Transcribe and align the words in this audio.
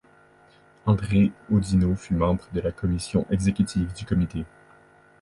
André 0.87 1.31
Audinot 1.51 1.95
fut 1.95 2.15
membre 2.15 2.49
de 2.53 2.59
la 2.59 2.71
commission 2.71 3.27
exécutive 3.29 3.93
du 3.93 4.03
Comité. 4.03 4.45